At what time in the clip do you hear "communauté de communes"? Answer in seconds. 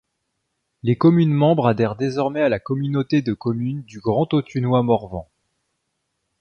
2.57-3.83